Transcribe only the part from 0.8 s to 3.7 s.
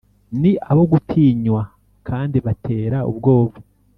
gutinywa kandi batera ubwoba